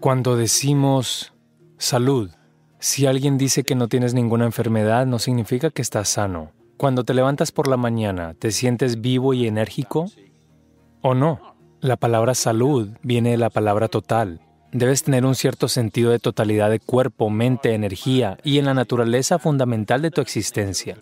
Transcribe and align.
Cuando 0.00 0.36
decimos 0.36 1.32
salud, 1.78 2.30
si 2.78 3.06
alguien 3.06 3.38
dice 3.38 3.64
que 3.64 3.74
no 3.74 3.88
tienes 3.88 4.12
ninguna 4.14 4.44
enfermedad, 4.44 5.06
no 5.06 5.18
significa 5.18 5.70
que 5.70 5.82
estás 5.82 6.08
sano. 6.08 6.52
Cuando 6.76 7.04
te 7.04 7.14
levantas 7.14 7.52
por 7.52 7.68
la 7.68 7.76
mañana, 7.76 8.34
¿te 8.34 8.50
sientes 8.50 9.00
vivo 9.00 9.32
y 9.32 9.46
enérgico? 9.46 10.06
¿O 11.00 11.14
no? 11.14 11.56
La 11.80 11.96
palabra 11.96 12.34
salud 12.34 12.90
viene 13.02 13.30
de 13.30 13.36
la 13.36 13.50
palabra 13.50 13.88
total. 13.88 14.40
Debes 14.72 15.04
tener 15.04 15.24
un 15.24 15.34
cierto 15.34 15.68
sentido 15.68 16.10
de 16.10 16.18
totalidad 16.18 16.68
de 16.68 16.80
cuerpo, 16.80 17.30
mente, 17.30 17.74
energía 17.74 18.38
y 18.42 18.58
en 18.58 18.64
la 18.64 18.74
naturaleza 18.74 19.38
fundamental 19.38 20.02
de 20.02 20.10
tu 20.10 20.20
existencia. 20.20 20.98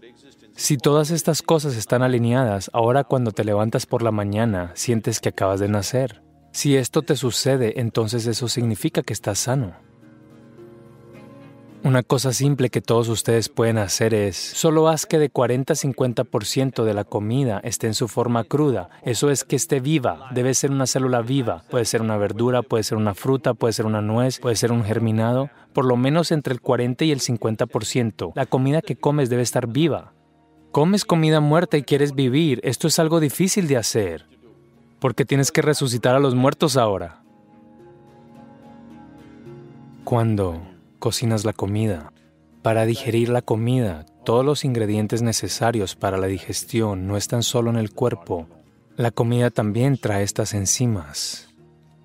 Si 0.55 0.77
todas 0.77 1.11
estas 1.11 1.41
cosas 1.41 1.77
están 1.77 2.03
alineadas, 2.03 2.71
ahora 2.75 3.05
cuando 3.05 3.33
te 3.33 3.45
levantas 3.45 3.87
por 3.87 4.03
la 4.03 4.11
mañana, 4.11 4.71
sientes 4.75 5.21
que 5.21 5.31
acabas 5.31 5.61
de 5.61 5.69
nacer. 5.69 6.23
Si 6.53 6.77
esto 6.77 7.01
te 7.01 7.17
sucede, 7.17 7.81
entonces 7.81 8.27
eso 8.27 8.47
significa 8.47 9.03
que 9.03 9.15
estás 9.15 9.39
sano. 9.39 9.75
Una 11.83 12.03
cosa 12.03 12.33
simple 12.35 12.69
que 12.69 12.83
todos 12.83 13.09
ustedes 13.09 13.49
pueden 13.49 13.79
hacer 13.79 14.13
es, 14.13 14.37
solo 14.37 14.89
haz 14.89 15.07
que 15.07 15.19
de 15.19 15.31
40 15.31 15.73
a 15.73 15.77
50% 15.77 16.85
de 16.85 16.95
la 16.95 17.05
comida 17.05 17.59
esté 17.65 17.87
en 17.87 17.95
su 17.95 18.07
forma 18.07 18.45
cruda. 18.45 18.91
Eso 19.03 19.31
es 19.31 19.45
que 19.45 19.57
esté 19.57 19.81
viva, 19.81 20.29
debe 20.33 20.53
ser 20.53 20.71
una 20.71 20.87
célula 20.87 21.23
viva. 21.23 21.65
Puede 21.71 21.87
ser 21.87 22.03
una 22.03 22.19
verdura, 22.19 22.63
puede 22.63 22.85
ser 22.85 22.99
una 22.99 23.15
fruta, 23.15 23.55
puede 23.55 23.73
ser 23.73 23.87
una 23.87 24.03
nuez, 24.03 24.39
puede 24.39 24.55
ser 24.55 24.73
un 24.73 24.85
germinado. 24.85 25.51
Por 25.73 25.87
lo 25.87 25.97
menos 25.97 26.31
entre 26.33 26.53
el 26.53 26.61
40 26.61 27.07
y 27.07 27.13
el 27.13 27.21
50%. 27.21 28.33
La 28.37 28.47
comida 28.47 28.83
que 28.83 28.95
comes 28.95 29.31
debe 29.31 29.43
estar 29.43 29.67
viva. 29.67 30.13
Comes 30.71 31.07
comida 31.07 31.41
muerta 31.41 31.79
y 31.79 31.83
quieres 31.83 32.15
vivir. 32.15 32.61
Esto 32.63 32.87
es 32.87 32.99
algo 32.99 33.21
difícil 33.21 33.67
de 33.67 33.79
hacer 33.79 34.33
porque 35.03 35.25
tienes 35.25 35.51
que 35.51 35.63
resucitar 35.63 36.15
a 36.15 36.21
los 36.21 36.37
muertos 36.37 36.77
ahora. 36.77 37.25
Cuando 40.05 40.63
cocinas 41.01 41.45
la 41.45 41.53
comida, 41.53 42.13
para 42.63 42.87
digerir 42.87 43.29
la 43.29 43.43
comida, 43.43 44.07
todos 44.25 44.45
los 44.45 44.65
ingredientes 44.65 45.21
necesarios 45.21 45.97
para 45.97 46.19
la 46.19 46.29
digestión 46.29 47.09
no 47.09 47.17
están 47.17 47.43
solo 47.43 47.69
en 47.69 47.79
el 47.79 47.91
cuerpo, 47.91 48.47
la 48.95 49.11
comida 49.11 49.51
también 49.51 49.99
trae 49.99 50.23
estas 50.23 50.55
enzimas. 50.55 51.49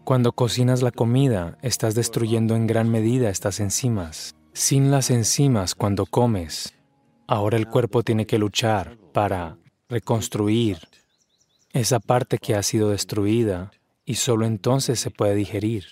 Cuando 0.03 0.31
cocinas 0.31 0.81
la 0.81 0.89
comida, 0.89 1.59
estás 1.61 1.93
destruyendo 1.93 2.55
en 2.55 2.65
gran 2.65 2.89
medida 2.89 3.29
estas 3.29 3.59
enzimas. 3.59 4.33
Sin 4.53 4.89
las 4.89 5.11
enzimas, 5.11 5.75
cuando 5.75 6.07
comes, 6.07 6.73
ahora 7.27 7.57
el 7.57 7.67
cuerpo 7.67 8.01
tiene 8.01 8.25
que 8.25 8.39
luchar 8.39 8.97
para 9.13 9.59
reconstruir 9.87 10.79
esa 11.73 11.99
parte 11.99 12.37
que 12.37 12.55
ha 12.55 12.63
sido 12.63 12.89
destruida 12.89 13.71
y 14.05 14.15
solo 14.15 14.45
entonces 14.45 14.99
se 14.99 15.11
puede 15.11 15.35
digerir. 15.35 15.87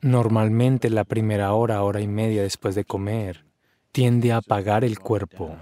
Normalmente 0.00 0.88
la 0.88 1.04
primera 1.04 1.52
hora, 1.52 1.82
hora 1.82 2.00
y 2.00 2.08
media 2.08 2.42
después 2.42 2.74
de 2.74 2.84
comer, 2.84 3.44
tiende 3.92 4.32
a 4.32 4.38
apagar 4.38 4.82
el 4.82 4.98
cuerpo. 4.98 5.56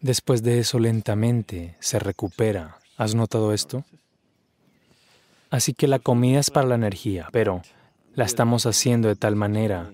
Después 0.00 0.42
de 0.42 0.60
eso 0.60 0.78
lentamente 0.78 1.76
se 1.78 1.98
recupera. 1.98 2.78
¿Has 2.96 3.14
notado 3.14 3.52
esto? 3.52 3.84
Así 5.50 5.74
que 5.74 5.88
la 5.88 5.98
comida 5.98 6.40
es 6.40 6.50
para 6.50 6.66
la 6.66 6.74
energía, 6.74 7.28
pero 7.32 7.62
la 8.14 8.24
estamos 8.24 8.66
haciendo 8.66 9.08
de 9.08 9.16
tal 9.16 9.36
manera 9.36 9.92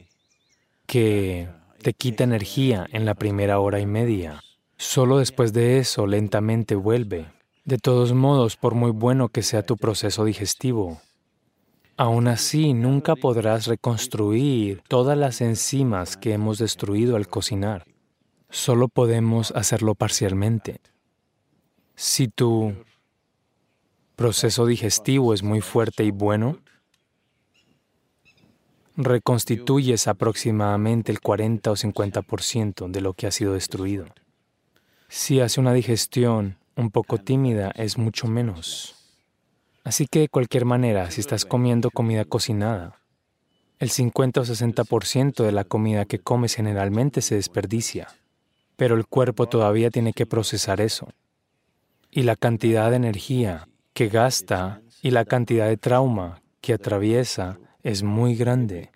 que 0.86 1.48
te 1.82 1.92
quita 1.92 2.24
energía 2.24 2.86
en 2.92 3.04
la 3.04 3.14
primera 3.14 3.58
hora 3.58 3.80
y 3.80 3.86
media. 3.86 4.42
Solo 4.76 5.18
después 5.18 5.52
de 5.52 5.78
eso 5.78 6.06
lentamente 6.06 6.74
vuelve 6.74 7.26
de 7.64 7.78
todos 7.78 8.12
modos, 8.12 8.56
por 8.56 8.74
muy 8.74 8.90
bueno 8.90 9.28
que 9.28 9.42
sea 9.42 9.62
tu 9.62 9.76
proceso 9.76 10.24
digestivo, 10.24 11.00
aún 11.96 12.28
así 12.28 12.72
nunca 12.72 13.14
podrás 13.16 13.66
reconstruir 13.66 14.82
todas 14.88 15.16
las 15.18 15.40
enzimas 15.40 16.16
que 16.16 16.32
hemos 16.32 16.58
destruido 16.58 17.16
al 17.16 17.28
cocinar. 17.28 17.84
Solo 18.48 18.88
podemos 18.88 19.52
hacerlo 19.52 19.94
parcialmente. 19.94 20.80
Si 21.94 22.28
tu 22.28 22.74
proceso 24.16 24.66
digestivo 24.66 25.34
es 25.34 25.42
muy 25.42 25.60
fuerte 25.60 26.04
y 26.04 26.10
bueno, 26.10 26.58
reconstituyes 28.96 30.08
aproximadamente 30.08 31.12
el 31.12 31.20
40 31.20 31.70
o 31.70 31.76
50% 31.76 32.90
de 32.90 33.00
lo 33.00 33.14
que 33.14 33.26
ha 33.26 33.30
sido 33.30 33.54
destruido. 33.54 34.06
Si 35.08 35.40
hace 35.40 35.60
una 35.60 35.72
digestión 35.72 36.59
un 36.80 36.90
poco 36.90 37.18
tímida 37.18 37.70
es 37.76 37.98
mucho 37.98 38.26
menos. 38.26 38.96
Así 39.84 40.06
que 40.06 40.20
de 40.20 40.28
cualquier 40.28 40.64
manera, 40.64 41.10
si 41.10 41.20
estás 41.20 41.44
comiendo 41.44 41.90
comida 41.90 42.24
cocinada, 42.24 43.00
el 43.78 43.90
50 43.90 44.40
o 44.40 44.44
60% 44.44 45.44
de 45.44 45.52
la 45.52 45.64
comida 45.64 46.06
que 46.06 46.18
comes 46.18 46.54
generalmente 46.54 47.20
se 47.20 47.34
desperdicia, 47.34 48.08
pero 48.76 48.96
el 48.96 49.06
cuerpo 49.06 49.46
todavía 49.46 49.90
tiene 49.90 50.12
que 50.12 50.26
procesar 50.26 50.80
eso. 50.80 51.08
Y 52.10 52.22
la 52.22 52.36
cantidad 52.36 52.90
de 52.90 52.96
energía 52.96 53.68
que 53.92 54.08
gasta 54.08 54.80
y 55.02 55.10
la 55.10 55.24
cantidad 55.24 55.68
de 55.68 55.76
trauma 55.76 56.42
que 56.60 56.74
atraviesa 56.74 57.58
es 57.82 58.02
muy 58.02 58.34
grande. 58.34 58.90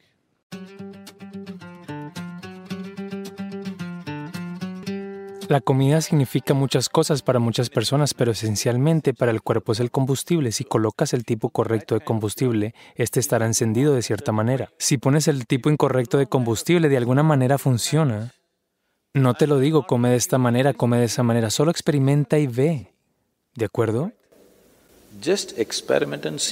La 5.49 5.61
comida 5.61 6.01
significa 6.01 6.55
muchas 6.55 6.89
cosas 6.89 7.23
para 7.23 7.39
muchas 7.39 7.69
personas, 7.69 8.15
pero 8.15 8.33
esencialmente 8.33 9.13
para 9.13 9.31
el 9.31 9.43
cuerpo 9.43 9.73
es 9.73 9.81
el 9.81 9.91
combustible. 9.91 10.53
Si 10.53 10.65
colocas 10.65 11.13
el 11.13 11.25
tipo 11.25 11.51
correcto 11.51 11.95
de 11.95 12.05
combustible, 12.05 12.75
este 12.95 13.21
estará 13.21 13.45
encendido 13.45 13.95
de 13.95 14.03
cierta 14.03 14.33
manera. 14.33 14.71
Si 14.79 14.97
pones 14.97 15.29
el 15.29 15.47
tipo 15.47 15.71
incorrecto 15.71 16.17
de 16.17 16.27
combustible, 16.27 16.89
de 16.89 16.97
alguna 16.97 17.23
manera 17.23 17.59
funciona. 17.59 18.33
No 19.13 19.35
te 19.35 19.47
lo 19.47 19.59
digo, 19.59 19.87
come 19.87 20.09
de 20.11 20.17
esta 20.17 20.39
manera, 20.39 20.73
come 20.73 20.99
de 20.99 21.05
esa 21.05 21.23
manera, 21.23 21.51
solo 21.51 21.71
experimenta 21.71 22.39
y 22.39 22.47
ve. 22.47 22.95
¿De 23.55 23.67
acuerdo? 23.67 24.13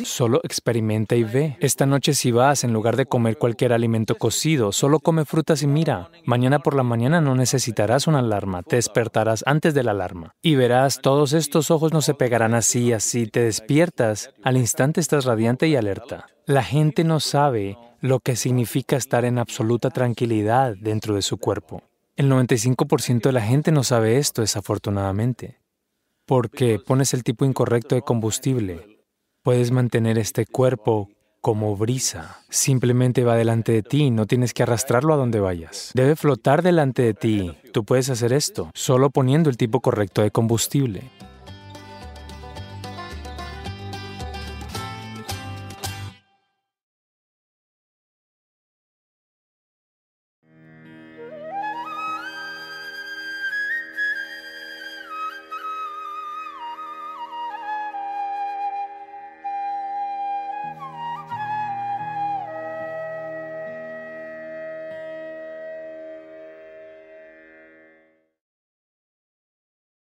Solo 0.06 0.41
experimenta 0.44 1.15
y 1.15 1.25
ve. 1.25 1.56
Esta 1.60 1.84
noche 1.84 2.15
si 2.15 2.31
vas, 2.31 2.65
en 2.65 2.72
lugar 2.72 2.97
de 2.97 3.06
comer 3.06 3.37
cualquier 3.37 3.72
alimento 3.72 4.15
cocido, 4.15 4.72
solo 4.72 5.00
come 5.00 5.25
frutas 5.25 5.62
y 5.62 5.66
mira. 5.66 6.10
Mañana 6.25 6.60
por 6.60 6.75
la 6.75 6.82
mañana 6.82 7.21
no 7.21 7.34
necesitarás 7.34 8.06
una 8.06 8.21
alarma, 8.21 8.62
te 8.62 8.77
despertarás 8.77 9.44
antes 9.47 9.75
de 9.75 9.82
la 9.82 9.91
alarma. 9.91 10.34
Y 10.41 10.55
verás, 10.55 11.00
todos 11.03 11.34
estos 11.34 11.71
ojos 11.71 11.93
no 11.93 12.00
se 12.00 12.15
pegarán 12.15 12.55
así, 12.55 12.93
así. 12.93 13.27
Te 13.27 13.41
despiertas, 13.41 14.31
al 14.43 14.56
instante 14.56 15.00
estás 15.00 15.27
radiante 15.27 15.69
y 15.69 15.77
alerta. 15.77 16.27
La 16.47 16.65
gente 16.65 17.05
no 17.05 17.21
sabe 17.21 17.77
lo 18.00 18.21
que 18.21 18.37
significa 18.37 18.97
estar 18.97 19.25
en 19.25 19.38
absoluta 19.38 19.91
tranquilidad 19.91 20.75
dentro 20.81 21.15
de 21.15 21.22
su 21.22 21.37
cuerpo. 21.37 21.82
El 22.16 22.31
95% 22.31 23.22
de 23.22 23.32
la 23.32 23.43
gente 23.43 23.71
no 23.71 23.84
sabe 23.84 24.19
esto, 24.19 24.43
desafortunadamente 24.43 25.62
porque 26.27 26.78
pones 26.78 27.15
el 27.15 27.25
tipo 27.25 27.44
incorrecto 27.44 27.94
de 27.94 28.03
combustible. 28.03 29.00
Puedes 29.43 29.71
mantener 29.71 30.19
este 30.19 30.47
cuerpo 30.47 31.09
como 31.41 31.77
brisa. 31.77 32.38
Simplemente 32.49 33.25
va 33.25 33.34
delante 33.34 33.72
de 33.72 33.83
ti, 33.83 34.10
no 34.10 34.27
tienes 34.27 34.55
que 34.55 34.62
arrastrarlo 34.62 35.12
a 35.12 35.16
donde 35.16 35.41
vayas. 35.41 35.91
Debe 35.94 36.15
flotar 36.15 36.62
delante 36.62 37.03
de 37.03 37.15
ti. 37.15 37.53
Tú 37.72 37.84
puedes 37.84 38.09
hacer 38.11 38.32
esto 38.32 38.71
solo 38.75 39.11
poniendo 39.11 39.50
el 39.50 39.56
tipo 39.56 39.81
correcto 39.81 40.22
de 40.22 40.31
combustible. 40.31 41.11